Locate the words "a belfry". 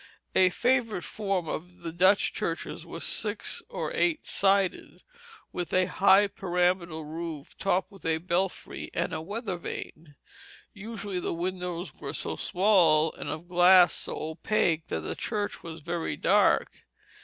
8.03-8.89